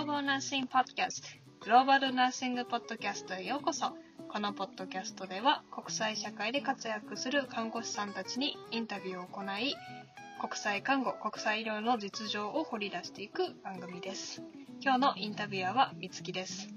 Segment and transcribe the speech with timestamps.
[0.00, 1.24] Global Nursing Podcast
[1.62, 3.90] グローバルナーシングポッドキャストへようこそ。
[4.32, 9.76] このポッドキャストでは国際社会で活躍する看護師さんたちにインタビューを行い
[10.40, 14.42] 国際看護国際医療の実情を掘り出していく番組です。
[14.80, 16.70] 今日のインタビュアーはみつきです。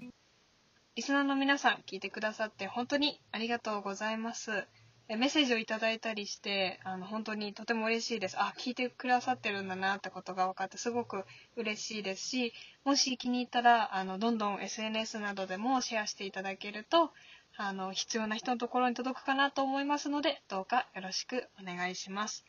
[0.96, 4.68] リスナーの皆さん聞いてくださって本当にありがとうございます。
[5.10, 11.26] メッセージをいただいたりしてあの本当にとても嬉しいですあ聞いてくださってるんだなってことが分かってすごく
[11.58, 12.54] 嬉しいですし
[12.86, 17.12] もし気に入ったらあのどんどん SNS などでもシェアしていただけると
[17.58, 22.46] あの必要な人のところに届くかなと思いますのでどうかよろしくお願いします。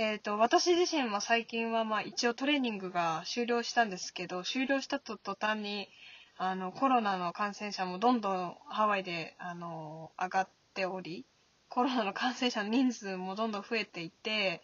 [0.00, 5.88] えーと、私自身も最近はまあ一応トレーニングが終了したんですけど終了したと途端に
[6.36, 11.26] あのコロナの感染者もどんどんハワイであの上がっており
[11.68, 14.62] コロナの感染者の人数もどんどん増えていて、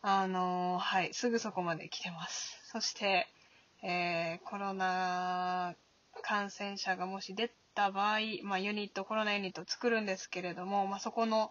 [0.00, 2.60] あのはい、すぐそこまで来てます。
[2.64, 3.26] そして、
[3.82, 5.74] えー、コロナ
[6.22, 11.50] 感染者がもし出た場合、まあ、ユニット、コロナユニットを作るんですけれども、まあ、そこの、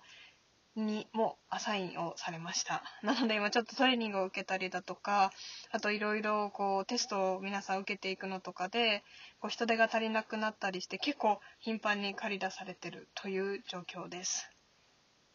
[0.75, 2.83] にもアサインをされました。
[3.01, 5.31] なので今ちょっとトレーニングを受けたりだとか、
[5.71, 9.03] あといろいろこうテストを皆さん受けていくのとかで、
[9.39, 14.47] こう人手が足りなくなったりして結構頻繁に借り出されてるという状況です。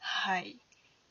[0.05, 0.59] はい。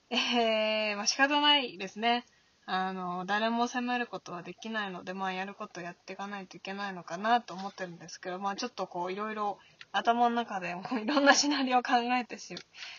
[0.09, 2.25] えー、まあ仕方ないですね。
[2.65, 9.57] あの、誰も責めることはできないので、まあやることやっていかないといけないのかなと思ってるんですけど、まあちょっとこういろいろ
[9.93, 12.53] 頭の中でもいろんなシナリオを考えてし、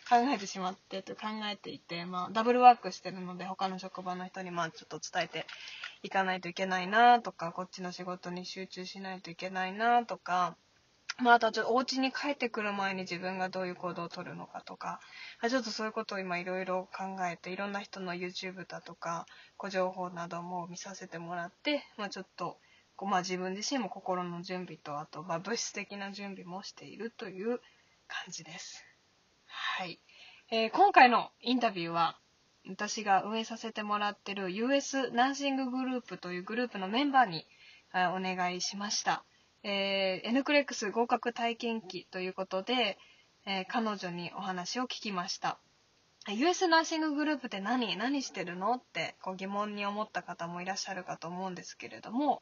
[0.09, 5.47] 考えてしまってと考えていて、まあダブルワークしてるので他の職場の人にまあちょっと伝えて
[6.03, 10.57] いかないといけないなとか、こっちの仕事に集中しないといけないなとか、
[11.23, 15.01] まあ、あとはちょっとお家に帰ってくる前に自分がどういう行動をとるのかとか、
[15.49, 22.59] ちょっとそういうことを今いろいろ考えて、いろんな人の YouTube だとか、ご情報なども見させてもらって、まあ、ちょっと、
[23.01, 27.61] まあ、自分自身も心の準備と、あと、ま、物質的な準備もしているという
[28.09, 28.85] 感じです。
[29.47, 30.01] はい。
[30.51, 32.19] えー、今回のインタビューは、
[32.69, 37.47] 私が運営させてもらってる US ナーシンググループというグループのメンバーに
[37.93, 39.25] お願いしました。
[39.65, 42.99] えー、N クレックス合格体験記ということで、
[43.47, 45.59] えー、彼女にお話を聞きました。
[46.29, 47.97] US ナーシンググループって何？
[47.97, 48.75] 何してるの？
[48.75, 52.41] ってこう疑問に思った方もいらっしゃるかと思うんですけれども、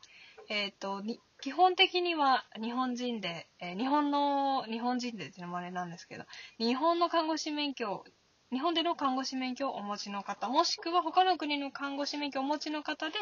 [0.50, 1.03] えーと、
[1.41, 6.25] 基本的には日本人で、えー、日本の日本人でっていうのもあれなんですけど
[6.59, 8.04] 日本の看護師免許
[8.53, 13.14] 日本での看護師免許をお持ちの方もしくは他の国の看護師免許をお持ちの方で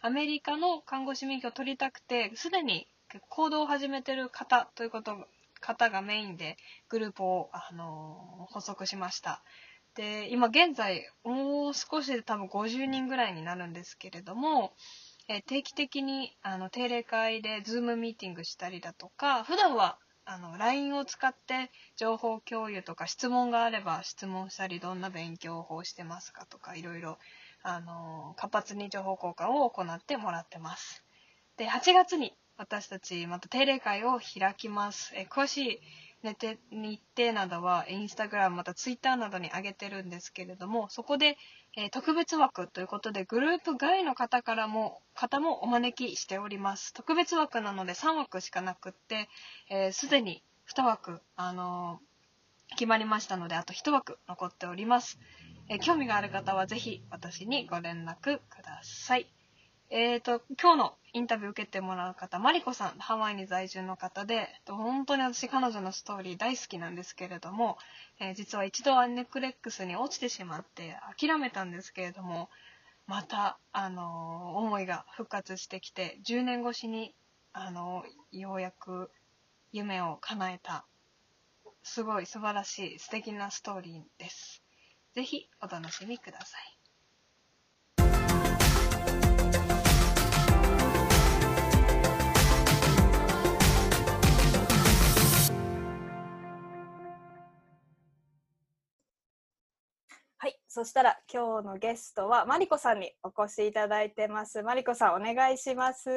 [0.00, 2.86] アメリカの看護師免許を取りたくてすでに
[3.28, 5.26] 行動を始めてる方ということ
[5.60, 6.56] 方がメインで
[6.88, 9.42] グループを、あのー、補足しました。
[9.94, 14.72] で、今現在、もう少しで多分50人ぐらいになるんですけれども、
[15.28, 27.18] え定期的にあの定例会で Zoom ミーティングしたりだとか、普段はあの LINE を使って情報共有とか質問があれば質問したり、どんな勉強法をしてますかとか、いろいろ、
[27.62, 31.04] あの活発に情報交換を行ってもらってます。
[31.56, 35.12] で、8月に私たちまた定例会を開きます。
[35.14, 35.80] え詳しい
[36.72, 41.36] 日程などはインスタグラムまたツイッターなどに上げてるんですけれどもそこで、
[41.76, 46.92] え、特別枠ということでグループ外の方からも方もお招きしております。
[46.94, 49.28] 特別枠なので3枠しかなくって
[49.92, 55.20] すで、ー、に2枠、あのー、決まりましたのであと1枠残っております、
[55.68, 59.37] え、興味がある方はぜひ私にご連絡ください。
[59.90, 67.78] えっ、ー、と、今日のインタビュー受けてもらう方、マリコさん、ハワイに在住の方で、本当に私彼女のストーリー大好きなんですけれども、
[68.20, 72.50] えー、実は一度アンネクレックスに落ちてしまって諦めたんですけれども、
[73.06, 77.14] また、あのー、思いが復活してきて、10年越しに、
[77.54, 79.10] あのー、ようやく
[79.72, 80.84] 夢を叶えた、
[81.82, 84.62] すごい素晴らしい素敵なストーリーです。
[85.14, 86.77] ぜひお楽しみください。
[100.70, 104.62] そしたら今日のゲストはマリコさんにお越しいただいてます。
[104.62, 106.08] マリコさんお願いします。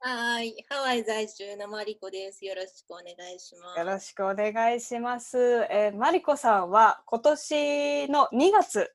[0.00, 2.44] はい、ハワイ在住のマリコです。
[2.44, 3.04] よろしくお願
[3.34, 3.78] いします。
[3.78, 5.38] よろしくお願いします。
[5.70, 8.92] えー、マリコさんは今年の2月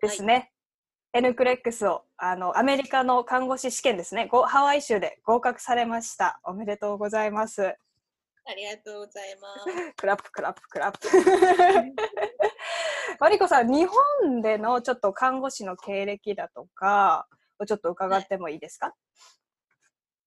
[0.00, 0.32] ですね。
[0.32, 0.48] はい、
[1.14, 4.30] エヌクレックスをあのアメリカの看護師試験ですね。
[4.46, 6.40] ハワイ州で合格されました。
[6.44, 7.76] おめでとうございます。
[8.48, 9.64] ありがとうございます。
[9.94, 11.06] クラップクラップクラップ。
[13.20, 13.86] マリコさん、日
[14.22, 17.28] 本でのちょっと看護師の経歴だとか
[17.58, 18.96] をちょっと伺ってもいいですか、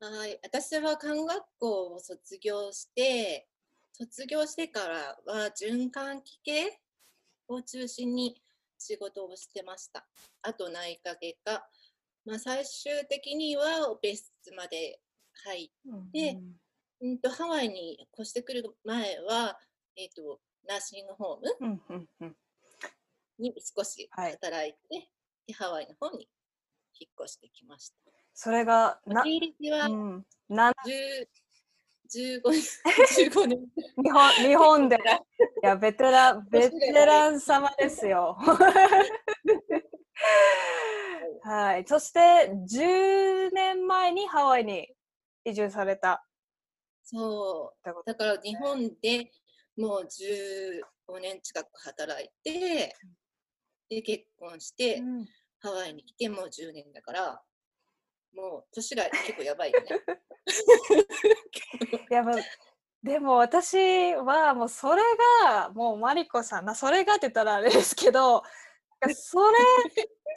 [0.01, 3.47] はい、私は看学校を卒業して、
[3.93, 6.79] 卒業してからは循環器系
[7.47, 8.39] を中心に
[8.77, 10.05] 仕事をしてました。
[10.43, 11.67] あと内科外科。
[12.23, 15.01] まあ、最終的にはオペ室まで
[15.43, 15.71] 入っ
[16.13, 16.61] でうん
[17.21, 19.57] とハワイに越してくる前は、
[19.95, 22.35] えっとナーシングホームうんうんうん
[23.39, 25.09] に少しはい働いて、
[25.47, 26.27] でハワイの方に
[26.99, 27.95] 引っ越してきました。
[28.33, 31.27] それがな、経歴はうん、な10
[32.13, 32.61] 15年
[33.31, 33.59] 15年
[34.03, 34.97] 日本日本で
[35.63, 38.37] いやベテラン ベテラン様ですよ。
[41.43, 41.87] はい。
[41.87, 42.19] そして
[42.51, 44.93] 10年前にハワイに
[45.43, 46.23] 移住された
[47.11, 48.05] そう。
[48.05, 49.31] だから日本で
[49.77, 52.95] もう15年近く働いて、
[53.89, 55.03] で結婚して、と。
[55.69, 57.41] ハワイに来てもう10年だから、
[58.33, 59.87] もう年が結構やばいよね。
[62.09, 62.35] いやまあ
[63.03, 65.01] でも私はもうそれ
[65.43, 68.43] がもうマリコさんなそれがって言ったらあれですけど
[69.09, 69.57] それ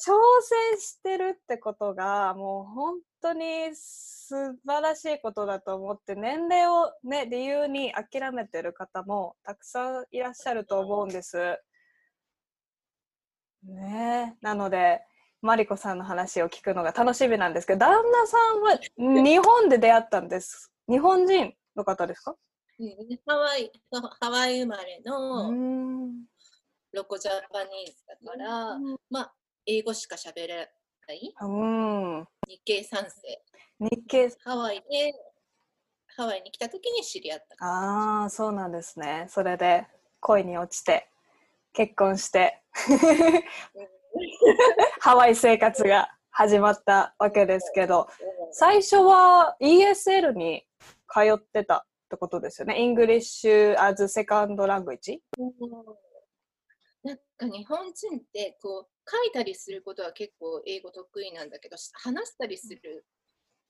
[0.04, 11.58] 挑戦してるってことがもう本当に素晴らしいことだと思って年齢をね理由に諦めてる方もたくさんいらっしゃると思うんです。
[13.64, 15.02] ねえなので
[15.42, 18.78] マリコさんの話を聞くのが楽しみなんですけど旦那さんは
[19.24, 20.72] 日本で出会ったんです。
[20.88, 22.34] 日本人の方ですか？
[22.78, 22.88] うん
[23.26, 23.70] ハワイ
[24.20, 26.24] ハワイ生まれうのん
[26.94, 28.78] ロコジャパニーズだから、
[29.10, 29.34] まあ、
[29.66, 30.70] 英語しか喋れ
[31.08, 31.34] ない。
[31.40, 32.26] うん。
[32.48, 33.42] 日系3世。
[33.80, 34.30] 日系。
[34.44, 35.12] ハワイで、
[36.16, 37.64] ハワイに来た時に知り合った。
[37.64, 39.26] ああそうなんですね。
[39.28, 39.86] それで
[40.20, 41.08] 恋に落ちて
[41.72, 42.62] 結婚して。
[45.00, 48.08] ハワイ生活が始まったわけですけど
[48.52, 50.64] 最初は ESL に
[51.08, 52.80] 通ってたってことですよね。
[52.80, 55.20] English as second language
[57.04, 63.04] なんか日本人ってこう書いたりすることは結構英語得意なんだけど話したりする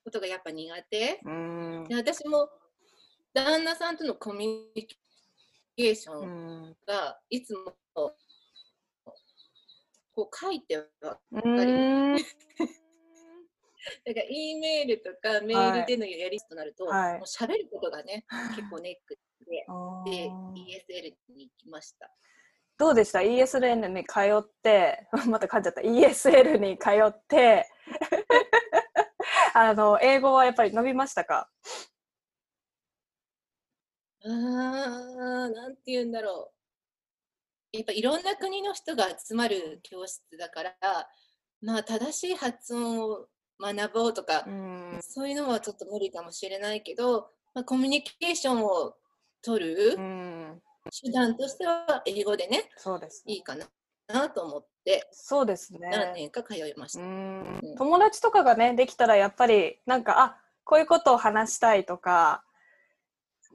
[0.04, 1.20] ことがやっぱ苦手？
[1.24, 1.84] うん。
[1.88, 2.48] で私も
[3.34, 4.86] 旦那さんとのコミュニ
[5.76, 6.76] ケーショうンん。
[6.86, 8.14] がいつもこ
[10.32, 12.14] う書いてはうん。
[14.06, 17.18] だから E メールとかメールでのやりとなると、はい。
[17.18, 19.66] もう喋ることがね結構ネックで。
[19.68, 19.72] あ
[20.06, 22.14] でー ESL に行きました。
[22.84, 25.80] どうでした ?ESL に通って、 また噛んじゃった。
[25.80, 27.66] ESL に通って、
[29.54, 31.48] あの、英語はやっぱり伸びましたか？
[34.22, 36.52] あーなんて言うんだろ
[37.72, 37.76] う。
[37.78, 40.74] やっぱいろんな国の人が集まる教室だから、
[41.62, 43.28] まあ正しい発音を
[43.58, 44.98] 学ぼうとか、ん。
[45.00, 48.94] そういうのはちょっと無理かもしれないけど、まあ、コミュニケーションを
[49.40, 50.62] 取るうん。
[50.90, 53.34] 手段としては英語でね、そうですね。
[53.34, 53.66] いいかな
[54.06, 56.12] なと思ってそうです何ね。
[56.14, 57.06] 年か通いましうた。
[57.06, 62.44] んうん友達とかがね、できたらやっぱり、なんか、あ、こういうことを話したいとか、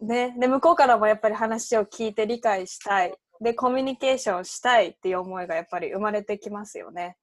[0.01, 3.13] ね、で、向こうからもやっぱり話を聞いて理解したい。
[3.41, 7.17] で、コミュニケーションしたいっていう思いがやっぱり生まれてきますよね。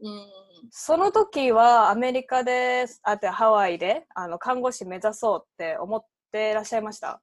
[0.00, 0.28] うん
[0.70, 7.20] その時はアメリカで、あとハワイであの看護師目指そうって思ってらっしゃいました？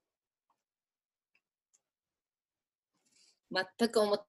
[3.77, 4.27] 全く思っ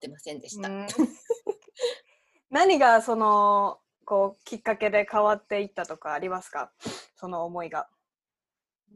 [0.00, 0.68] てませんでした。
[2.50, 6.72] 何がそのこうきっかけで変わっていったとかありますか？
[7.16, 7.88] その思いが。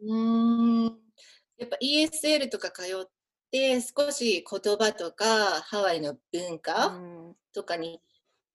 [0.02, 1.00] うーん。
[1.56, 3.10] やっぱ ESL とか通っ
[3.50, 7.36] て少し言葉とかハワイの文う化ん。
[7.52, 8.00] とかに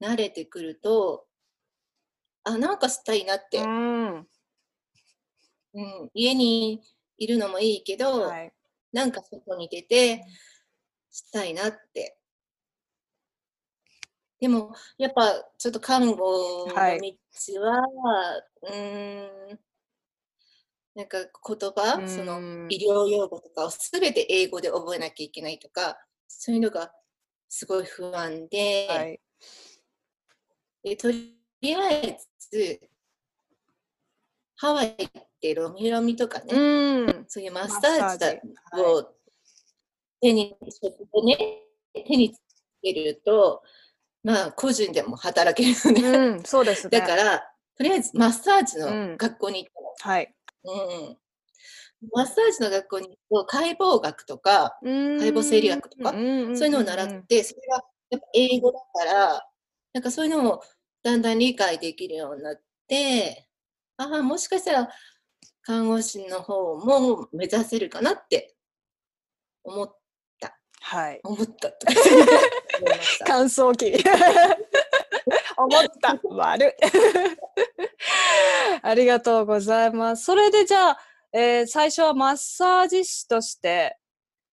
[0.02, 1.28] 慣れてくると、
[2.44, 4.28] あなんかしたいなって、うん。
[5.74, 6.10] うん。
[6.14, 6.82] 家に
[7.18, 8.54] いるのもいいけど、はい。
[8.94, 10.26] なんか外に出て
[11.16, 12.18] したいなって。
[14.38, 17.10] でもやっぱちょっと看護の道は、はい
[18.64, 19.60] うーん
[20.94, 21.30] なんか言
[21.72, 26.92] 葉、そのうん医療用語とかをすべて英語で覚えなきゃいけないとか、そういうのが
[27.48, 29.22] すごい不安で、はい。
[30.84, 31.38] でとり
[31.76, 32.82] あえず、
[34.58, 34.96] ハワイっ
[35.42, 37.26] てロミロミとかね、うん。
[37.28, 39.15] そういうマッサージを
[40.22, 42.40] 手に、食でね、手につ
[42.82, 43.64] けると、
[44.24, 46.18] まあ個人でも働けるよね。
[46.18, 47.00] うん、そうですね。
[47.00, 47.44] だから、
[47.78, 50.14] とりあえずマッサージうんの学校に行ったの。
[50.14, 50.36] はい。
[50.64, 51.18] うん
[52.12, 59.48] マッサージの学校に行くと解剖学とか、解解剖生理学とかそういうのを習って、それがやっぱ英語だから、
[59.94, 60.62] なんかそういうのも
[61.04, 63.48] だんだん理解できるようになって、
[63.98, 64.90] ああ、もしかしたら
[65.62, 68.56] 看護師の方も目指せるかなって
[69.64, 69.96] 思っ
[70.88, 71.20] はい。
[71.24, 71.94] 思ったとか
[72.80, 73.26] 思いました。
[73.26, 73.92] 感想期。
[75.58, 76.20] 思った。
[76.26, 76.74] 悪い。
[78.84, 80.26] ありがとうございます。
[80.26, 81.00] それでじゃあ、
[81.34, 83.98] えー最初はマッサージ師として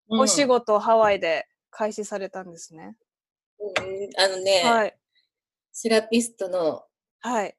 [0.09, 2.95] お仕うん事をハワイで開始されたんですね。
[3.59, 4.97] うんあのね、はい。
[5.73, 6.85] セラピストの
[7.19, 7.57] はい。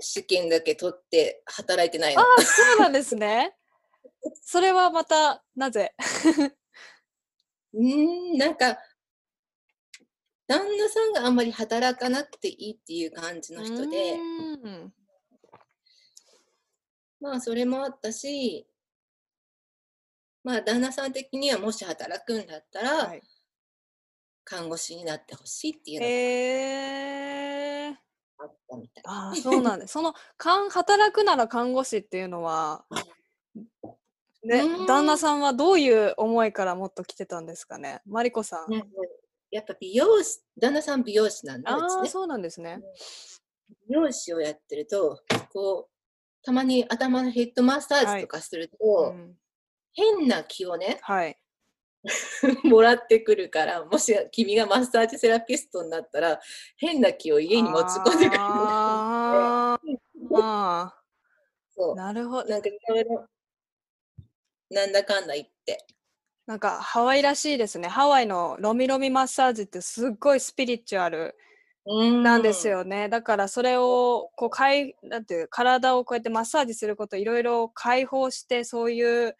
[0.00, 2.22] 試験だけ取って働いてないの。
[2.22, 3.54] ああ、そうなんですね。
[4.42, 5.94] それはまた、なぜ？
[7.74, 8.78] うーん、なんか、
[10.46, 14.94] 旦那さんがあんまり働かなくていいっていう感じの人で、うーん
[17.20, 18.66] まあそれもあったし、
[20.42, 23.22] まあ旦那さん的にはもし働くんだったら、はい
[24.44, 27.98] 看護師になってほしいっていうのえー、が
[28.40, 29.04] あったみたい。
[29.06, 29.92] ああ、そうなんです。
[29.92, 32.84] その、かん働くなら看護師っていうのは、
[34.44, 38.00] ね旦那さんはどういう思いからもっと来てたんですかね？
[38.06, 38.72] マリコさん。
[39.50, 42.08] やっぱ美容師、旦那さん美容師なんだうちああ、ね。
[42.08, 42.80] そうなんですね。
[43.88, 45.20] 美容師をやってると、
[45.52, 49.34] こう、たまに頭のヘッドマッサージとかすると、うん
[49.96, 51.38] 変な気をね、はい。
[52.64, 56.40] もらってくるから、もし君がマッサージセラピストになったら、
[56.76, 58.38] 変な気を家に持ち込んでくる
[61.94, 62.44] なるほう。
[62.44, 62.50] ど。
[62.50, 63.28] なんかいろいろ、
[64.70, 65.84] なんだかんだ言って。
[66.46, 67.88] なんかハワイらしいですね。
[67.88, 71.36] ハワイのロミロミマッサージってすっごいスピリチュアル
[71.86, 73.08] なんですよね。
[73.08, 79.36] だからそれをこうかいなんていう体をこうやってマッサージすることいろいろ解放してそういう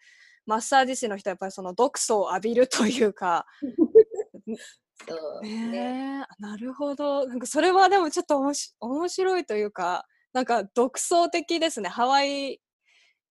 [0.47, 3.45] マッサージ師の人はやっぱりその毒素を浴びるというか。
[5.07, 5.41] そう。
[5.43, 7.27] ねなるほど。
[7.27, 11.89] なんかそれはでもちょっとおもし面白いというかなんか独創的ですね。
[11.89, 12.61] ハワイ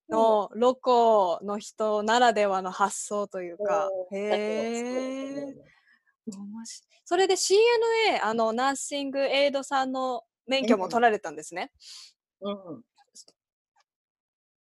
[0.09, 3.89] のロコの人ならではの発想というか。
[3.91, 4.37] そうへだ
[6.33, 6.65] とそうえ。
[7.05, 11.71] それで CNA あのナーシングエイドさんの免許もうん取られたんですね。
[12.41, 12.83] うん。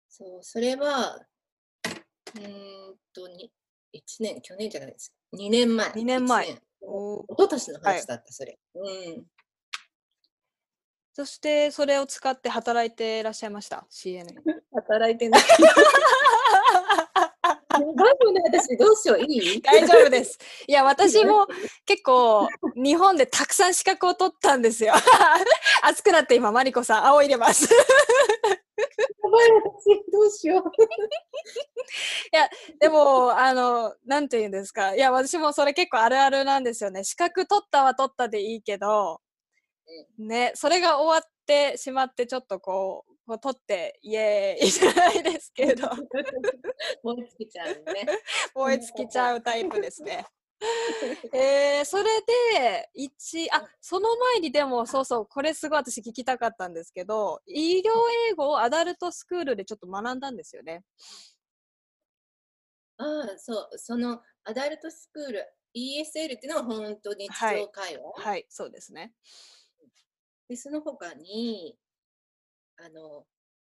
[0.09, 1.25] そう、それは、
[2.35, 3.51] うーんと、に
[3.93, 5.13] 1年、去年じゃないです。
[5.33, 5.91] 2年前。
[5.95, 8.59] 二年前お一昨年の話だった、それ。
[8.75, 8.79] う
[9.19, 9.25] ん。
[11.13, 14.27] そしてそれを使って働いていらっしゃいました CNA。
[14.73, 15.41] 働いてない。
[17.43, 17.87] やばい
[18.21, 19.61] よね、私、どうしよう、いい？
[19.61, 20.37] 大丈夫です。
[20.67, 21.47] いや私も
[21.85, 24.93] 結構日本でたくさん資格を取ったんですよ。
[25.83, 27.73] 熱くなって今マリコさん青入れます。
[27.73, 27.79] や
[29.29, 30.63] ばい、私、どうしよう。
[32.79, 37.03] でもあのなんて言うんですかいや私もそれ結構あるあるなんですよね。
[37.03, 39.21] 資格取ったは取ったでいいけど
[40.17, 45.87] ねそれが終わってしまってちょっとこうこう取ってイエーイじゃないですけど
[47.03, 48.05] 燃え尽きちゃうね。
[48.55, 50.25] 燃え尽きちゃうタイプですね。
[51.33, 52.03] えー、それ
[52.51, 57.89] で一あその前にでもそうそうこれすごい私聞きたかったんですけど医療
[58.29, 60.83] 英語をアダルトスクールでちょっと学んだんですよね。
[62.97, 65.45] ああ、そう、そのアダルトスクール、
[65.75, 68.23] ESL っていうのは本当に日はい常会話。
[68.23, 69.13] はいそうですね。
[70.51, 71.77] で、その他に、
[72.77, 73.25] あの、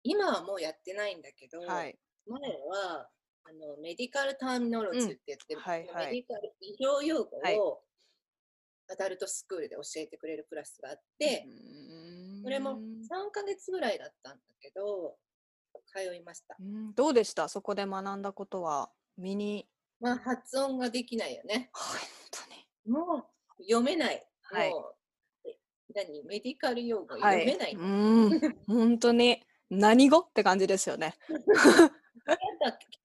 [0.05, 1.99] 今はもうやってないんだけど、はい。
[2.25, 3.09] 前は
[3.43, 5.87] あのメディカルターミノロジーって言って、うんはい。
[5.89, 6.07] はい。
[6.07, 7.81] メディカル医療用語はいを
[8.91, 11.47] アダルトスクールで教えてくれるクラスがあって、
[12.45, 15.17] それも3ヶ月ぐらいだったんだけど、
[15.93, 16.57] 通いました。
[16.61, 16.95] うん。
[16.95, 17.49] どうでした？
[17.49, 18.91] そこで学んだことは？
[19.17, 19.69] 身に
[19.99, 21.71] まあ、発音ができないよね。
[21.73, 21.99] 本
[22.85, 22.97] 当に。
[22.97, 23.27] も
[23.59, 24.25] う読めない。
[24.43, 24.71] はい。
[24.71, 24.98] もうえ
[26.07, 27.75] 何メディカル用語はい読めない。
[27.75, 31.15] うん本当に何語って感じですよね。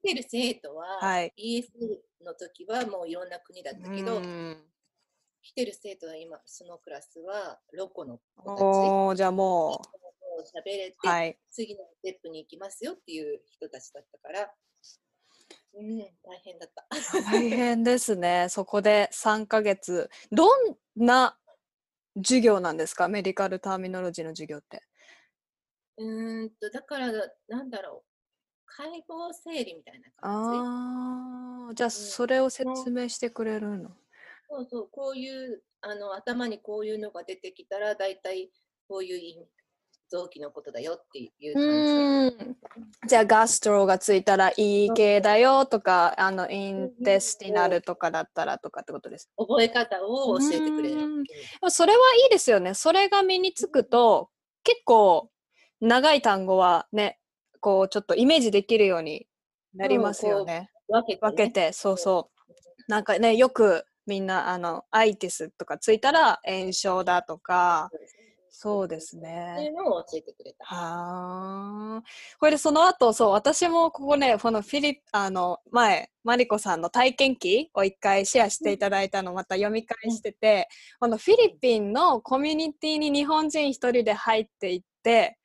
[0.03, 4.57] 来てる生徒は、はい ES の時はもういろんな国だったけど、うん
[5.41, 8.63] 来てる生徒は今、そのクラスはロコの子たち。
[8.63, 9.81] おーじゃあもも
[10.39, 14.51] う喋れて、うはい次のステップに行きますよっていう人たちだったから、
[15.75, 16.07] うん、大
[16.43, 16.85] 変だった。
[17.31, 18.47] 大変ですね。
[18.49, 20.09] そこで3ヶ月。
[20.31, 21.37] どんな
[22.17, 23.07] 授業なんですか？
[23.07, 24.83] メディカルターミノロジーの授業って。
[25.97, 27.11] うーんと、だから、
[27.47, 28.09] なんだろう、
[28.65, 30.49] 解剖整理みたいな感じ。
[30.49, 33.95] ああ、じゃあそれを説明してくれるの？
[34.49, 38.51] そうそう、こういう、あの、頭にこういうのが出てきたら、だいたい
[38.87, 39.47] こういう意味
[40.09, 42.55] 臓器のことだよっていう感
[43.03, 43.07] じ。
[43.07, 49.29] じゃあガストロがついたらいい系だよとか、あのインテスティナルとかだったらとかってことです。
[49.37, 51.01] 覚え方を教えてくれる。
[51.01, 51.23] うん
[51.69, 52.73] それはいいですよね。
[52.73, 54.29] それが身につくと
[54.63, 55.29] 結構
[55.81, 57.19] 長い単語はね、
[57.59, 59.27] こうちょっとイメージできるように
[59.75, 60.69] なりますよね。
[60.87, 62.91] 分けて、ね、分けて、そうそう。
[62.91, 67.89] なんかね、よくみんな、あの、アイティスとかついたら炎症だとか、
[68.63, 69.73] そうですそういねう。
[69.73, 70.63] のを教えてくれた。
[70.65, 72.03] はあ。
[72.39, 80.69] これでその後、そう、私もここね、このフィリあの、前、マリコさんの体験記を一回シェアしていただいたのをまた読み返してて、
[81.01, 85.37] このフィリピンのコミュニティに日本人一人で入っていって、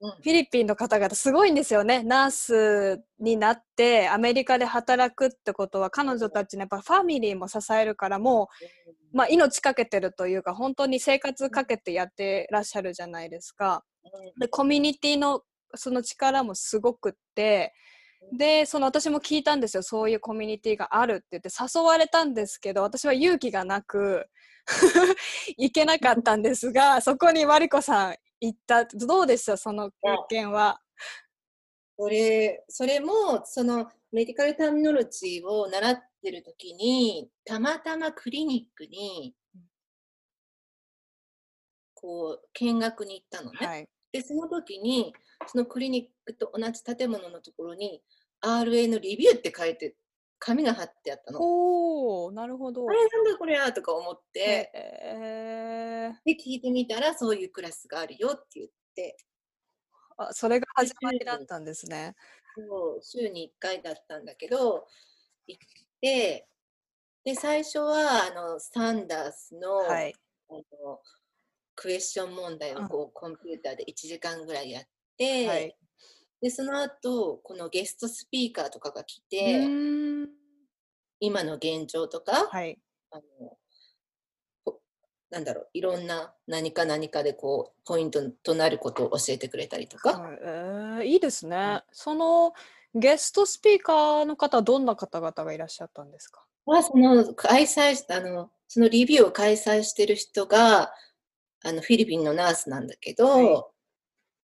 [0.00, 2.02] うんフィリピンの方々すごいんですよね。
[2.02, 8.50] ナースになってアメリカで働くってことは彼女たちのやっぱファミリーも支えるからも
[8.90, 13.84] う、まあ、命かけてるというか本当に生活かけてやってらっしゃるじゃないですか。
[14.40, 15.42] でコミュニティの
[15.76, 17.72] その力もすごくって
[18.32, 19.84] でその私も聞いたんですよ。
[19.84, 24.26] そういうコミュニティがあるって言って誘われたんですけど私は勇気がなく
[25.56, 28.84] 行けなかったんですがそこにマリコさん行った。
[28.84, 29.56] どうでした？
[29.56, 30.80] その経験は。
[31.96, 39.34] それそれもそのメディカルターミノロジーを習ってる時にたまたまクリニックに
[41.94, 43.66] こう見学に行ったのね。
[43.66, 45.12] はい、でその時に
[45.48, 48.02] そのクリニックと同じ建物のところに
[48.40, 49.96] RA のレビューって書いて
[50.38, 51.40] 紙が貼ってあったの。
[51.42, 52.92] おーなるほどあ。
[52.92, 59.16] れなんだこれやとか思って、えーで聞いてみたらそういうクラスがあるよって言って
[60.16, 62.14] あそれが始まりだったんですね。
[62.54, 64.86] そう週に1回だったんだけど
[65.46, 65.60] 行っ
[66.00, 66.46] て
[67.24, 70.14] で最初はあのサンダースの,、はい、
[70.50, 71.00] あの
[71.74, 72.84] クエスチョン問題うん。
[72.84, 74.84] をこうコンピューターで1時間ぐらいやっ
[75.16, 75.76] て、はい。
[76.40, 79.66] でその後このゲストスピーカーとかが来うて、
[81.20, 82.78] 今の現状とか、はい。
[83.10, 83.58] あのこ
[85.30, 90.38] なんだろういろんな何か何かでこうポイントとなることを教えてくれたりとか、はい。
[90.42, 91.82] えーいいですね。
[91.92, 92.52] その
[92.94, 96.44] ゲストスピーカーの方はどんな方々がいらっしゃったんですか？
[96.66, 100.92] はその開催しあのそのレビューを開催してる人が
[101.64, 103.64] あのフィリピンのナースなんだけど、はい。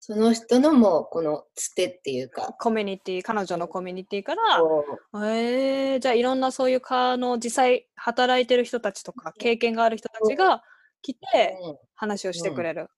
[0.02, 10.62] その人のもこのつてっていうか、コミュニティ、彼女のコミュニティから、こえー、じゃあいろんなそういう科の実際働いてる人たちとか経験がある人たちが
[11.02, 11.56] 来て
[11.94, 12.88] 話をしてくれる。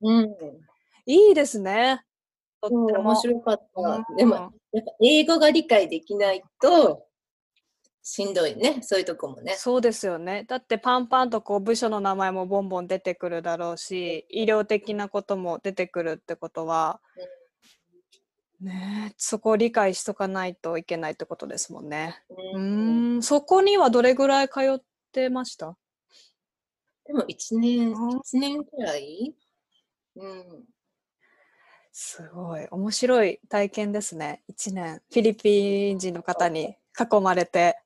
[0.00, 0.28] うんうん
[1.04, 2.04] いいですね。
[2.60, 3.80] とっても面白かった。
[3.80, 4.34] うんでも
[4.72, 7.06] やっぱ英語が理解できないと
[8.04, 9.54] しんどいねそういうとこもね。
[9.56, 10.44] そうですよね。
[10.48, 17.00] だってパンパンとこう部署の名前もボンボン出てくるだろうし、医療的なことも出てくるってことは、
[18.60, 22.22] ねえ、そこを理解しとかないといけないってことですもんね。
[22.54, 25.76] うん、そこにはどれぐらい通ってました？
[27.12, 29.34] でも1年あ一年くらい、
[30.16, 30.64] うん、
[31.92, 32.66] すごい。
[32.70, 34.42] 面白い体験ですね。
[34.50, 35.02] 1年。
[35.10, 37.78] フィリピン人の方に囲まれて。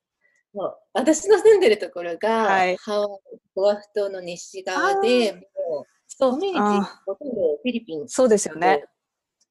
[0.54, 0.78] そう。
[0.92, 2.76] 私の住んでるところが、はい。
[2.76, 3.08] ハワイ
[3.56, 8.84] オアフ島の西側でもうそコミュニティあほとんどフィリピンそうですよね。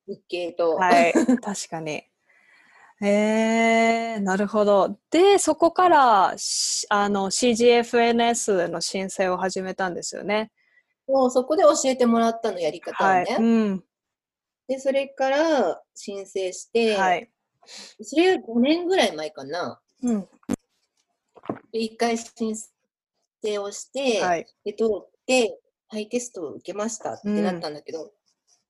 [0.08, 2.04] 日系と、はい、確かに。
[3.02, 4.98] えー、なるほど。
[5.12, 10.52] で、そこからしあの CGFNS の申請を始めたんですよね。
[11.08, 13.36] もうそこで教えてもらったのやり方をね、はい。
[13.38, 13.84] うん。
[14.68, 17.30] でそれから申請して、はい。
[18.02, 20.28] それ5年ぐらい前かなうん。
[21.72, 22.56] で1回申
[23.44, 24.48] 請をして、はい。
[24.64, 28.12] で通ってハイテストを受けましたってなったんだけど、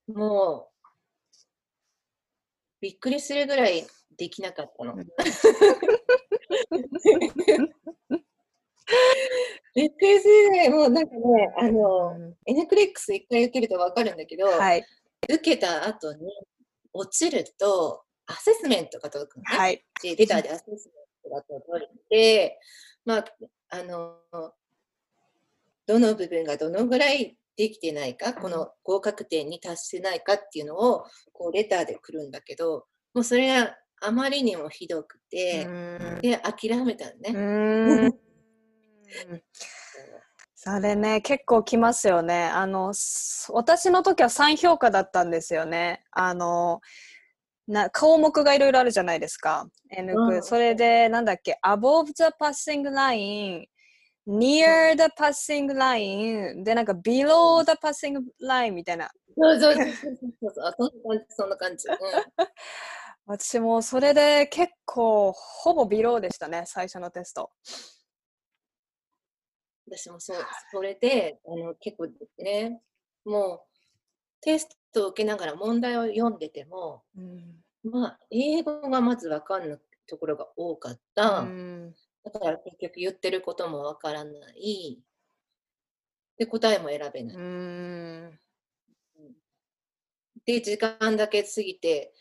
[0.08, 0.75] もう
[2.86, 3.84] びっくりするぐらい
[4.16, 4.94] できなかったの。
[4.94, 5.08] うん
[9.74, 14.86] びっくりするぐらいもうなんかねあの、うん N クレックス1回受けると分かるんだけど、はい。
[15.28, 16.32] 受けた後に
[16.94, 19.48] 落ちるとアセスメントが届くのね。
[19.58, 19.84] はい。
[20.04, 20.78] でレターでアセスメン
[21.24, 22.60] トが届いて、
[23.04, 23.26] まあ、
[23.70, 24.20] あの、
[25.88, 35.68] どの部分がどのぐらいできてないか、この合格点に達してないかっていうのを、こう、レターで来るんだけど、もうそれがあまりにもひどくうて、
[36.22, 37.30] で、諦めたね。
[37.30, 38.20] ーん
[40.68, 42.46] あれね、結構きますよね。
[42.46, 46.04] あの、す私の時は3評価だったんですよね。
[46.10, 46.82] あの、
[47.68, 49.68] な項目がいろいろあるじゃないですか。
[49.92, 53.66] N クうんそれで、なんだっけ、above the passing line,
[54.28, 59.12] near the passing line, で、なんか below the passing line みたいな。
[59.38, 59.74] そうそう。
[60.42, 62.38] そうそうそんな感じ、そんな感じ。
[62.38, 62.46] うん。
[63.28, 67.52] 私もそれで結構、ほぼ below でしたね、最初のテスト。
[69.88, 70.38] 私もそう、
[70.72, 72.08] それで、あの、結構
[72.38, 72.82] ね、
[73.24, 73.62] もう、
[74.42, 77.64] テストを受けながら問題を読んでても、うん。
[77.84, 81.40] まあ、英語がまず分かんないところが多かった。
[81.42, 81.96] うん
[82.32, 85.00] だから結局言ってることも分からない。
[86.38, 87.36] で、答えも選べない。
[87.38, 88.40] うん
[90.46, 92.14] で、時間だけ過ぎて、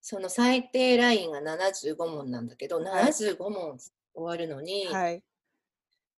[0.00, 5.22] その最低ラインが75問なんだけど、はい75問終わるのに、はい。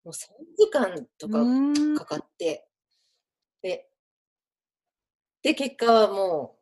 [0.03, 0.13] もう3
[0.57, 2.67] 時間とかうんかかって、
[3.61, 3.89] で、
[5.41, 6.58] で、結果はもう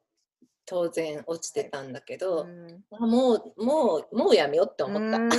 [0.68, 5.18] 当然落ちてたんだけど、うんあもう、もう、もうやめようって思った。
[5.18, 5.30] うん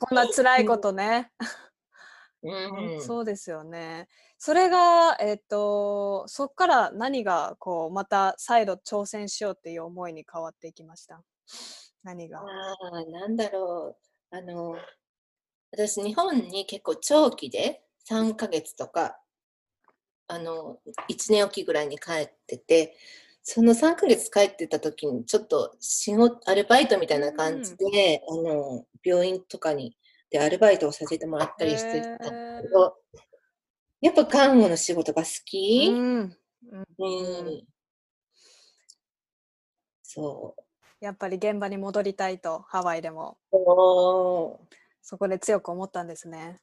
[0.00, 1.32] こんな辛いことね。
[2.42, 4.08] うんそうですよね。
[4.36, 11.22] それが、えっ、と、そっから何が、こう、また再度挑戦しようっていう思いに変わっていきました？
[12.02, 12.40] 何が？
[12.40, 13.96] ああ、なんだろ
[14.32, 14.36] う。
[14.36, 14.76] あの、
[15.70, 19.20] 私、日本に結構長期で3ヶ月とか、
[20.26, 20.78] あの、
[21.08, 22.96] 1年おきぐらいに帰ってて、
[23.42, 29.96] その3ヶ月帰ってた時に、ちょっと仕事、アルバイトみたいな感じで、あの、病院とかに、
[30.30, 32.96] で、アルバイトをさせてもらったりしてたんだけど、
[34.00, 35.88] やっぱ看護の仕事が好き。
[35.90, 36.36] うん、
[36.98, 37.66] うん。
[40.02, 40.62] そう。
[41.00, 43.38] やっぱり現場に戻りたいと、ハワイでも。
[43.50, 46.60] そこで強く思ったんですね。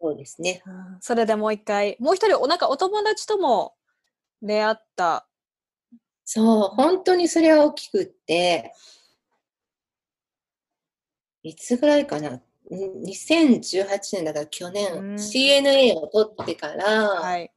[0.00, 0.62] そうですね。
[0.66, 3.74] うんそれでもう一回、もう一人、おなんかお友達とも
[4.40, 5.28] 出会った。
[6.24, 8.72] そう、本当にそれは大きくって、
[11.42, 15.14] いつぐらいかな、ん2018年だから去年、うん。
[15.14, 17.52] CNA を取ってから、はい。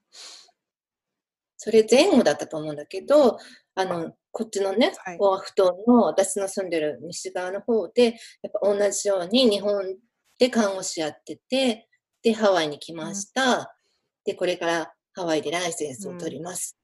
[1.58, 3.38] それ前後だったと思うんだけど、
[3.76, 9.96] あの、こっちのねはい、オアフ島の私の住んでる西側の方で、やっぱ同じように日本
[10.38, 11.88] で看護師やってて、
[12.22, 13.76] で、ハワイに来ました。
[14.26, 16.78] で、これからハワイでライセンスを取ります。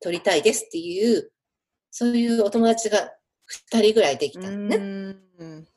[0.00, 1.30] 取りたいですっていう、
[1.90, 3.12] そういうお友達が
[3.70, 4.76] 2人ぐらいできたのね。
[4.76, 5.68] うん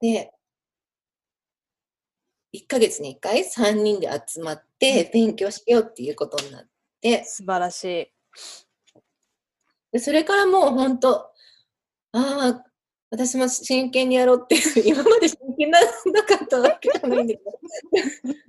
[0.00, 0.32] で、
[2.54, 6.68] 1ヶ月に1回3人で集まって勉強しようっていうことになっ
[7.00, 8.12] て、素晴らしい。
[9.92, 11.32] でそれからもう本当、あ
[12.12, 12.64] あ、
[13.10, 15.86] 私も真剣にやろうっていう、今まで真剣なな
[16.24, 17.60] かったわけじゃないんだけど、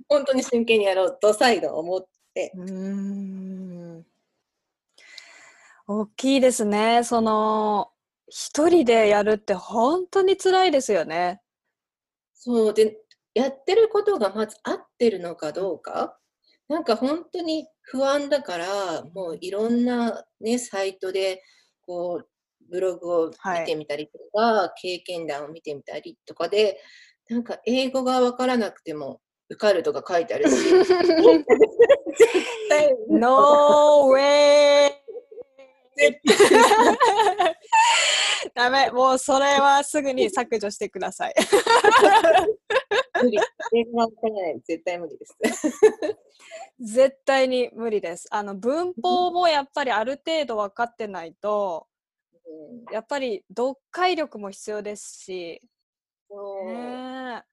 [0.08, 2.08] 本当に真剣にやろうと再度思って、
[2.54, 4.06] うーん。
[5.86, 7.04] 大きいですね。
[7.04, 7.92] その
[8.28, 11.42] 一人でやるって本当に辛いですよね。
[12.34, 12.74] そう。
[12.74, 12.98] で、
[13.34, 16.18] やってることがまず合ってるのかどうか、
[16.68, 21.42] なんか本当に不安だから、もういろんなね、サイトで、
[21.82, 22.28] こう、
[22.70, 23.62] ブログをはい。
[23.62, 26.80] 見てみたりとか、経験談を見てみたりとかで、
[27.28, 29.21] なんか英語がわからなくても
[29.52, 31.44] 受かるとか書いてあるし、 絶
[32.68, 34.90] 対 No way!
[38.54, 41.34] ダメ、もうそれはすぐに削除してください。
[43.22, 43.38] 無理。
[44.66, 45.36] 絶対無理です。
[46.80, 48.26] 絶対に無理です。
[48.30, 51.92] あの文法もやっぱりある程度分かってないと、うん
[52.92, 55.60] やっぱり読解力も必要ですし、
[56.64, 57.51] ねえ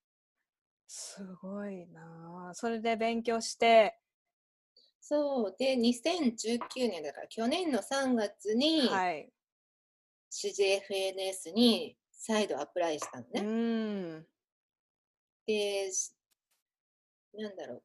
[1.20, 4.00] すごいなあそれで勉強して、
[5.02, 5.56] そう。
[5.58, 9.30] で、2019年だから、去年の3月に、はい。
[10.32, 14.20] CJFNS に再度アプライしたのうね。
[14.20, 14.26] ん。
[15.46, 16.14] で、し
[17.34, 17.84] なんだろう。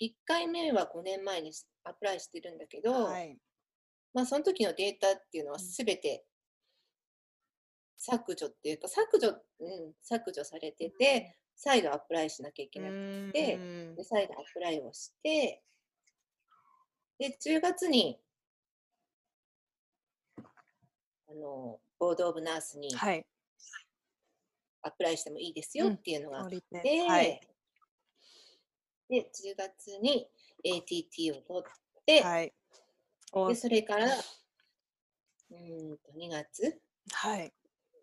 [0.00, 3.38] 1回目は5年前にしアプライしてるんだけど、はい。
[4.12, 6.26] まあその時のデータっていうのはうんすべて
[7.96, 9.32] 削除っていうか、削除、う
[9.90, 13.58] ん、削除されてて、再度アプライしなきゃいけなくて、う
[13.92, 15.62] んで、再度アプライをして、
[17.18, 18.20] で、10月に、
[21.28, 23.24] あの、ボードオブナースにはい。
[24.82, 27.40] アプライしてもいいですようんっていうのがあっ降りてて、はい。
[29.08, 30.28] で、10月に
[30.64, 32.52] ATT を取って、はい。
[33.32, 36.80] おで、それから、うーんと、2月？
[37.12, 37.52] はい。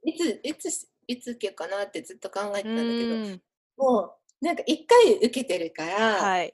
[0.03, 3.41] いつ、いつ、いつ受けようかなってずっと考えてたんだけど、うん。
[3.77, 6.53] もう、なんか1回受けてるから、はい。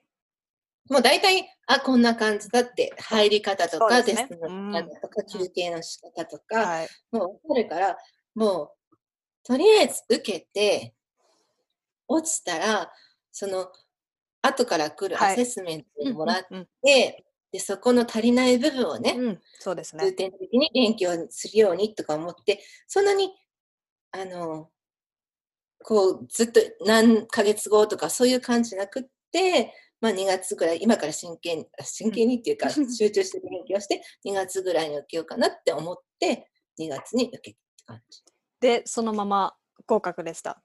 [0.89, 4.03] もう大体、あ、こんな感じだって、入り方とか、ね。
[4.03, 5.39] テストの仕方とか、うん。
[5.39, 6.87] 休憩の仕方とか、はい。
[7.11, 7.97] もう分かるから、
[8.33, 8.95] もう、
[9.43, 10.95] とりあえず受けて、
[12.07, 12.91] 落ちたら、
[13.31, 13.67] その、
[14.41, 15.33] 後から来るはい。
[15.33, 16.67] アセスメントをもらっうん。
[16.81, 19.25] て、で、そこの足りない部分をね、うん。
[19.25, 20.13] うんそうです重ね。
[20.13, 23.31] 点的に勉強するようにとか思って、そんなに、
[24.17, 24.69] あの、
[25.83, 36.49] こう、ずっと何ヶ月後とかそういう感じなくって、まあ、2月ぐらい、今から真剣に、あ真剣にっていうか、うん集中して勉強して、2月ぐらいに受けようかなって思って、
[36.79, 37.51] 2月に受け
[37.85, 38.21] たって感じ。
[38.61, 40.61] で、そのまま合格でした？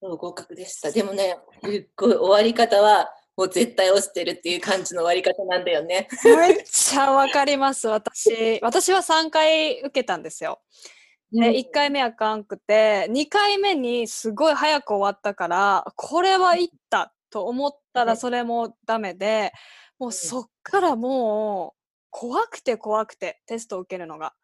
[0.00, 0.90] 合格でした。
[0.90, 6.08] でもね、すっごい終わり方は、もう絶対落ちてるっていう感じの終わり方なんだよね。
[6.24, 7.86] めっちゃわかります。
[7.88, 10.60] 私、私は3回受けたんですよ。
[11.32, 18.06] で、1回目あかんくて、2回目にすごい早く終わったから、これはいったと思ったうん。
[18.06, 19.52] らそれもダメで、
[19.98, 24.34] もうそっからもう怖くて怖くてテストを受けるのが。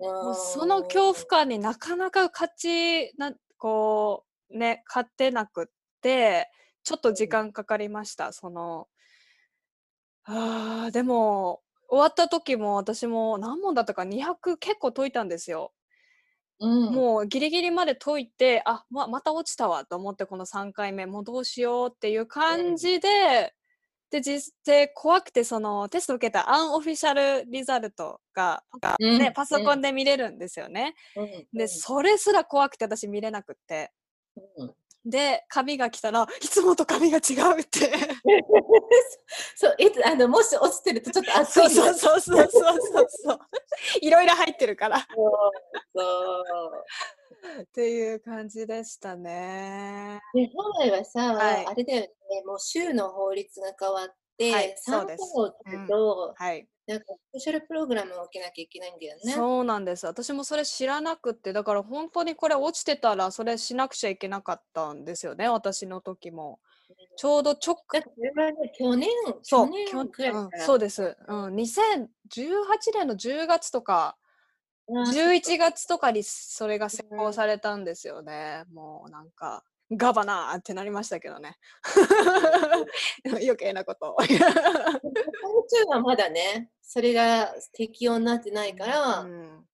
[0.00, 5.66] もうその恐怖感になかなか勝ちなこうね勝てなくっ
[6.02, 6.50] て
[6.84, 8.88] ちょっと時間かかりましたその。
[10.26, 15.72] あーでも終わった時も私も何問だったか200結構解いたんですよ、
[16.64, 23.52] うん、もうギリギリまで解いてあままた落ちたわと思ってこの3回目もうどうしようっていう感じで、
[24.10, 29.18] で実際怖くてそのテスト受けたアンオフィシャルリザルトががうん。
[29.18, 30.94] ね、パソコうんンで見れるんですよね。
[31.16, 33.92] うん、で、それすら怖くて私見れなくって。
[35.04, 37.92] うんで、紙が来たらいつもと紙が違うって。
[39.54, 43.38] そう、いつ、あの、もし落ちてるとちょっと熱いそうのそうそうそうそうそう。
[44.00, 44.98] いろいろ入ってるから。
[44.98, 45.06] そう
[45.94, 46.38] そ
[47.58, 50.20] うっていう感じでしたね。
[50.32, 52.08] で、ハワイはさ、はいあれだよね、
[52.46, 56.66] もう州の法律が変わって、はい3そうです個を取ると、はい。
[56.86, 59.32] なんかスペシャルプログラムを受けなきゃいけないんだよね。
[59.32, 60.06] そうなんです。
[60.06, 66.60] 私もそれ知らなくって、だから本当にこれ落ちてたらそれしなくちゃいけなかったんですよね、私の時も。
[67.16, 69.08] ちょうど直だってそれはね、去年、
[69.42, 71.16] そう、去年くらいから、うん、そうです。
[71.26, 72.06] うん、2018
[72.94, 74.16] 年の10月とか、
[74.88, 78.64] あー11月とかにそれが施行されたんですよね。
[78.72, 79.64] もうなんか、
[79.96, 81.56] ガバナーってなりましたけどね。
[83.26, 84.22] 余計なことを。
[84.22, 89.66] 日本中はまだね、それが適用になってないから、うん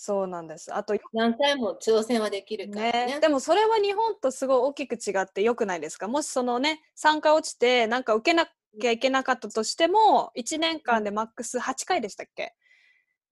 [0.00, 0.72] そうなんです。
[0.72, 3.06] あと、何回も挑戦はできるからね。
[3.14, 6.06] ね、でもそれは日本とすごい大きく違って良くないですか？
[6.06, 8.46] もしそのね3回落ちてなんか受けな
[8.80, 12.54] きゃいけなかったとしても1年間でマックス8回でしたっけ？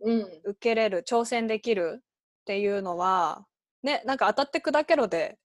[0.00, 0.22] うん。
[0.44, 2.04] 受けれる挑戦できるっ
[2.46, 3.46] ていうのは
[3.84, 5.38] ねなんか当たって砕けろで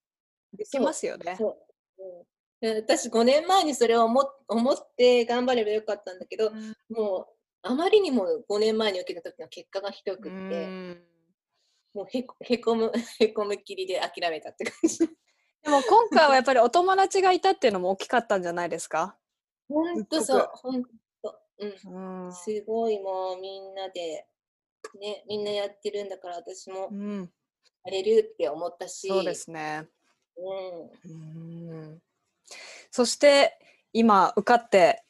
[0.54, 1.36] できますよね。
[1.38, 1.58] そう。
[2.64, 7.26] うん、で私5年前にそれを思っ思って頑張ればよかったんだけど、うんもう
[7.64, 11.04] あまりにも5年前に受けた時の結果がひどくって、うん
[11.94, 15.00] もうへこへこむ へこむきりで諦めたって感じ。
[15.00, 19.16] でも今回はやっぱりお友達がいたっていうのも大きかったんじゃないですか、
[19.70, 20.84] 本当そう、本
[21.22, 21.40] 当。
[21.60, 22.26] うん。
[22.26, 24.28] うんすごいもうみんなで、
[25.00, 27.32] ね、みんなやってるんだから私もうん、
[27.84, 29.88] やれるって思ったし、そうですね。
[30.38, 31.82] うん。
[31.84, 32.02] うん
[32.91, 33.58] そして
[33.94, 35.06] 今受かって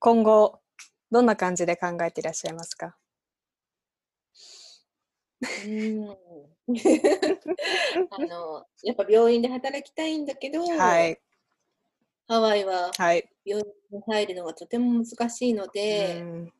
[0.00, 0.60] 今後
[1.10, 2.96] どんな感じで考えていらっしゃいますか？
[5.66, 6.10] うん。
[8.10, 11.20] あのやっぱ病院で働きたいんだけど、はい。
[12.26, 13.28] ハワイははい。
[13.44, 16.52] 病院に入るのがとても難しいのうで、ん。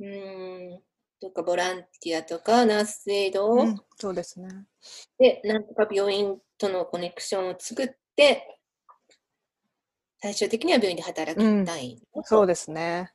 [0.00, 0.82] うん、
[1.20, 4.48] とかボランティアとかナースエイドうんそうですね。
[5.18, 8.58] で、なんとか病院とのコネクションを作って、
[10.22, 12.00] 最終的には病院で働きたい。
[12.24, 13.12] そうですね。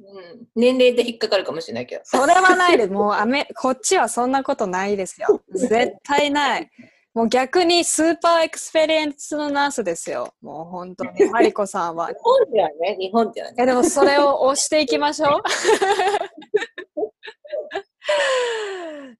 [0.00, 2.02] うん年齢で引っかかるかもしれないけど。
[2.04, 2.90] それはないです。
[2.92, 5.40] もうアメこっちはそんなことないですよ。
[5.52, 6.70] 絶対ない。
[7.14, 10.34] もう逆に super experience のナースですよ。
[10.40, 11.30] もう本当に。
[11.30, 12.06] マリコさんは。
[12.14, 13.54] 日本ではね、日本ではね。
[13.58, 15.42] えでもそれを押していきましょう。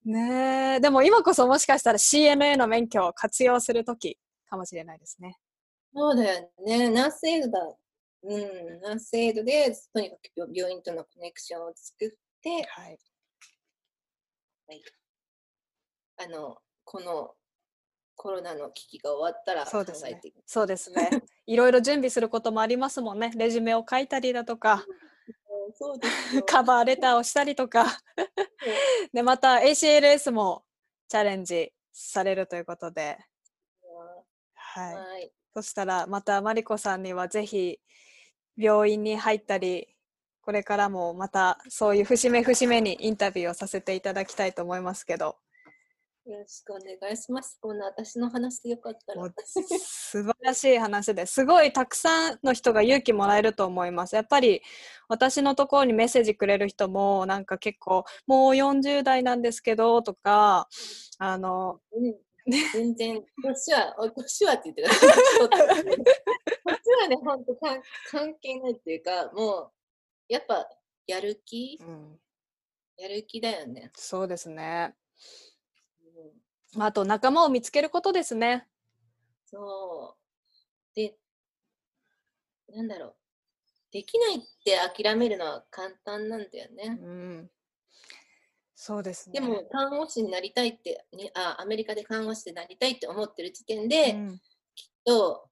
[0.05, 0.81] ねえ。
[0.81, 5.37] でも今こそもしかしたら CNA の免許を活用するときかもしれないですね。
[5.95, 6.91] そうだよね。
[6.91, 7.59] nurse aide だ。
[8.23, 12.09] うん、 nurse aide で、とにかく病病院とのコネクションを作っ
[12.43, 12.99] て、はい。
[16.19, 17.35] あの、この
[18.17, 20.43] コロナの危機が終わったら考そうですねえていく。
[20.45, 21.09] そうですね。
[21.47, 23.33] いろいろ準備することもありますもんね。
[23.37, 24.85] レジュメを書いたりだとか、
[25.75, 27.87] そうですよカバーレターをしたりとか。
[29.13, 30.65] で、また ACLS も
[31.09, 33.19] チャレンジされるということで。
[34.55, 34.95] はい。
[34.95, 35.33] はい。
[35.55, 37.81] そしたらまたマリコさんにはぜひ
[38.57, 39.89] 病院に入ったり
[40.41, 45.37] これからもまたそういう節目節目にインタビューをさせていただきたいと思いますけど
[46.29, 47.59] よろしくお願いします。
[47.59, 49.23] こんな私の話でよかったら。
[49.47, 54.61] 素晴らしい話ですごいたくさんの人が勇気もらえると思いますやっぱり
[55.09, 60.69] 私のところにメッセージくれる人もなんか結構もう40代なんですけどとか
[61.19, 62.15] あのうん
[62.73, 64.89] 全然、年は、お年はって言ってる。
[64.89, 64.99] 年
[67.03, 69.73] はね、本当関関係ないっていうか、もう、
[70.31, 70.67] やっぱ、
[71.07, 71.79] やる気？
[71.79, 72.19] うん、
[72.97, 73.91] やる気だよね。
[73.95, 74.95] そうですね。
[76.77, 78.67] うんあと仲間を見つけることですね。
[79.47, 80.17] そ
[80.93, 80.95] う。
[80.95, 81.17] で、
[82.69, 83.17] なんだろう。
[83.91, 86.89] できないって諦めるのは簡単なんだようね。
[86.91, 87.51] ん、
[88.75, 89.41] そうですね。
[89.41, 94.41] でも、看護師になりたいって、にあ、アメリカで看護師になりたいって思ってる時点うで、ん、
[95.05, 95.49] と、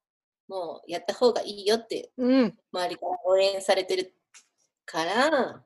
[0.49, 4.15] もうやった方がいいよってうん、周りから応援されてる
[4.85, 5.65] から、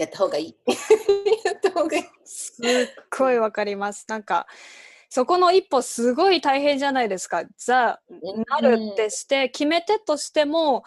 [0.00, 0.56] やった方がいい。
[1.44, 2.04] やった方がいい。
[2.24, 2.66] すっ
[3.16, 4.06] ごいわかります。
[4.08, 4.46] なんか
[5.08, 7.44] そこの一歩すごい大変じゃないですか。
[7.56, 8.00] ザ
[8.48, 10.84] なるってして決めてとしても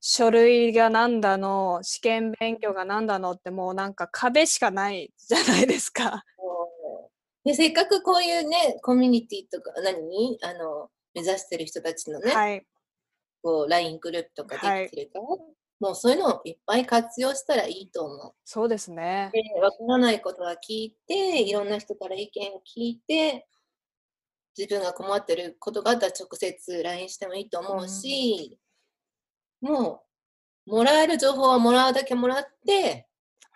[0.00, 6.24] 書類がなんだの試験勉強がなんだのってもうなんか壁しかないじゃないですか。
[7.44, 10.38] でせっかくこういうね、コミュニティとか、何？
[10.40, 12.66] あの、目指してる人たちのね、はい、
[13.42, 15.24] こう、LINE グループとかできてるから、
[15.84, 18.32] もうそういうのをいっぱい活用したらいいと思う。
[18.46, 19.30] そうですね。
[19.34, 23.46] で、わからないことは聞いて、いろんな人から意見を聞いて、
[24.56, 28.58] 自分が困ってることがあったら直接 LINE してもいいと思うし、
[29.60, 30.04] も
[30.66, 33.06] う、もらえる情報はもらうだけもらって、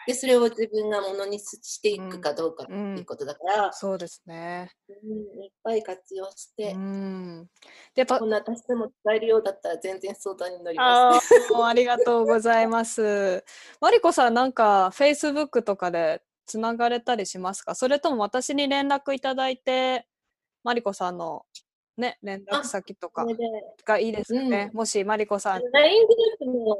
[0.08, 4.72] で、それを自分がものにししていくかどうかっていうことだから、そうですね。
[4.88, 7.46] うんいっぱい活用して、うん。
[7.94, 11.34] でやっぱこんな私でも使えるようだったら全然相談に乗りまあす。
[11.52, 13.44] ーもうありがとうございます。
[13.82, 17.74] マリコさんなんか Facebook とかでつながれたりしますか？
[17.74, 20.06] それとも私に連絡いただいて
[20.64, 21.44] マリコさんの
[21.98, 23.26] ね連絡あ先とか
[23.84, 26.14] がいいですかね、うもしマリコさん LINE グ
[26.46, 26.76] ループの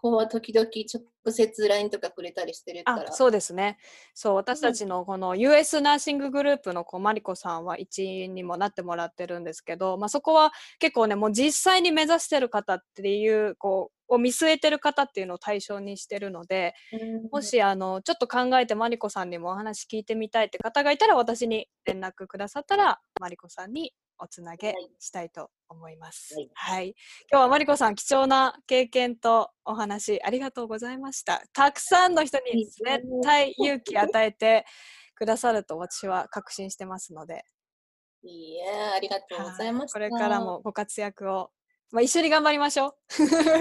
[0.00, 3.10] 子は時々直接 LINE とかくれたりしてるから。
[3.10, 3.78] あそうですね。
[4.14, 17.28] そう私たちのこの US ナーシンググループのこうマリコさんは一員にもなってもらってるんですけど、まあ、そこは結構ねもう実際に目指してる方っていうこうを見据えてる方っていうのを対象にしてるのでうん。
[17.30, 26.34] もしあのちょっと考えてマリコさんにもお話聞いてみたいって方がいたら私に連絡くださったらマリコさんにおつなげはいしたいと思います。
[26.34, 26.94] はいはい、
[27.30, 31.42] 今日はマリコさん貴重な経験とお話ありがとうございました。
[31.52, 32.82] たくさんの人に絶
[33.22, 34.64] 対勇気与えて
[35.14, 37.44] くださると私は確信してますので、
[38.22, 39.98] いいえ、ありがとうございました。
[39.98, 41.50] これからもご活躍を、
[41.92, 42.94] まあ、一緒に頑張りましょう。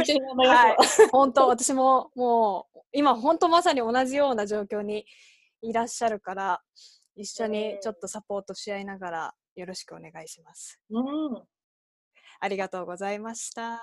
[0.01, 5.05] 一緒に頑張りまはいしょう。、本当私ももう今本当まさに同じような状況に
[5.61, 6.61] いらっしゃるから
[7.15, 10.79] 一緒にちょっとサポートし合いながらよろしくお願いします。
[10.89, 10.99] う
[11.39, 11.43] ん
[12.39, 13.81] ありがとうございました。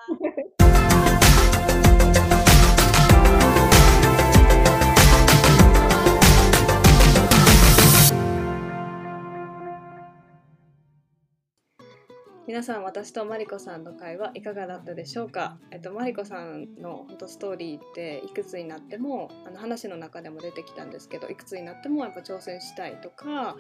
[12.45, 23.57] 皆さん私とマリコさんの会はいかがだったでしょうか、えっと、マリコさんの本当ストーリーっていくつになってもあの話の中でも出てきたんですけどいくつになってもやっぱ挑戦したいとか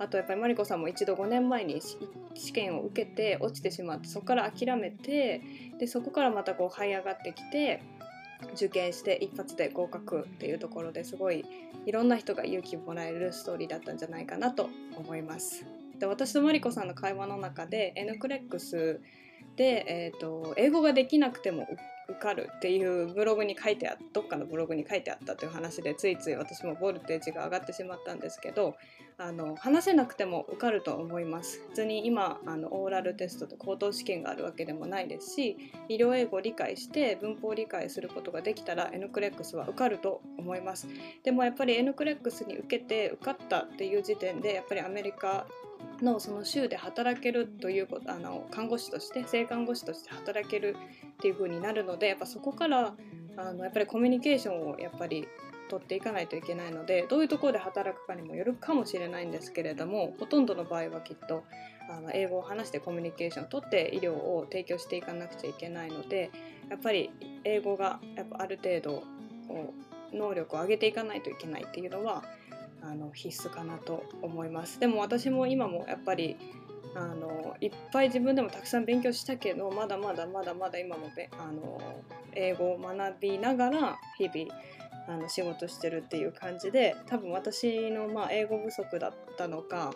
[0.00, 1.80] あとやっぱりマリコさんも一度5年前に
[2.34, 5.40] 試験を受けて落ちてしまってそこから諦めて
[5.78, 7.82] でそこからまたこう這い上がってきて
[8.54, 11.44] 受験して一発で合格っていうところですごい
[11.86, 15.83] いろんな人が勇気をもらえるストーリーだったんじゃないかなと思います。
[15.98, 19.00] で私とマリコさんの会話の中で N クレックス
[19.56, 21.66] で、えー、と英語ができなくても
[22.08, 28.76] 受かるっていうブログに書いてあどっかのブログに書いてあったという話でついつい私もボルテージが上がってしまったんですけど
[29.16, 31.60] あの話せなくても受かると思います。
[31.70, 35.56] 普通に今あのオーラルテストで口頭試験があるわけでもないですし
[35.88, 40.88] 医療英語を理解して文法を理解することができたら N クレックスは受かると思います。
[41.22, 45.46] でもやっぱり N クレックスに受けて受かったっていう時点でやっぱりアメリカ
[46.02, 50.76] のその州で働けるということあの看護師として性看護師として働ける
[51.14, 52.94] っていう風になるのでやっぱそこから
[53.36, 55.26] あのやっぱりコミュニケーションをやっぱり
[55.68, 61.44] 取っていかないといけないのでどういうところで働くかにもよるかもしれないんですけれどもほとんどの場合はきっと
[61.90, 66.30] あの英語を話してコミュニケーションを取って医療を提供していかなくちゃいけないので
[66.70, 67.10] やっぱり
[67.44, 69.02] 英語がやっぱある程度
[69.48, 69.74] こ
[70.12, 72.24] う能力を上げていかないといけないっていうのは
[72.86, 74.78] あの必須かなと思います。
[74.78, 76.36] でも私も今もやっぱり
[76.94, 81.80] あのいっぱい自分でもたくさん勉強したけどまだまだまだまだ今もべあの
[82.34, 84.54] 英語を学びながら日々
[85.08, 89.92] あの仕事してるっていう感じで多分私のまあ英語不足だったのか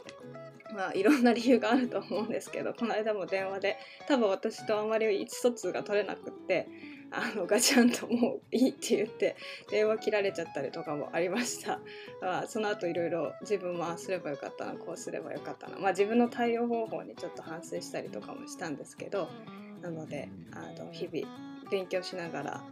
[0.75, 3.77] まあいろんな理由があると思うんですけどこの間も電話で
[4.07, 6.69] 多分私とあまり意思疎通が取れなくって
[7.11, 9.37] あのガチャンともういいって言って
[9.71, 11.81] 電話切られちゃったりとかもありました。
[12.23, 19.29] あその後いろいろ自分もああすればよかったなこうすればよかったなまあ自分の対応方法にちょっと反省したりとかもしたんですけど
[19.83, 21.27] なのであの日々
[21.71, 22.65] 勉強しながらあの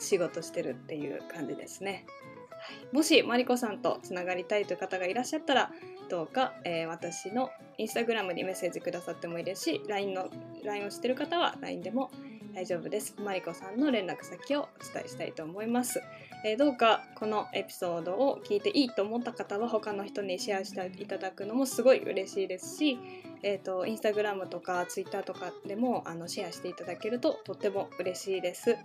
[0.00, 2.06] 仕事してるっていう感じですね。
[2.50, 5.70] はい、もしマリコさんとつながりたいという方がいらっしゃったら
[6.08, 10.30] どうか、えー、私のインスタグラムにメッセージくださってもいいですし LINE, の
[10.64, 12.10] LINE をしてる方は LINE でも
[12.54, 13.14] 大丈夫です。
[13.18, 16.00] マリコさんの連絡先をお伝えしたいと思います。
[16.44, 22.98] えー、どうかこのエピソードを聞いていいと思った方は他の人にシェアしていただくのもすごい嬉しいですし、
[23.42, 28.76] えーと、インスタグラムとかツイッターとかでもあのシェアしていただけるととっても嬉しいです。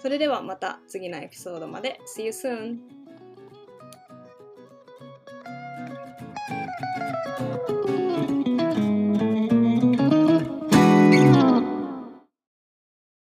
[0.00, 2.00] それではまた次のエピソードまで。
[2.16, 3.02] See you soon!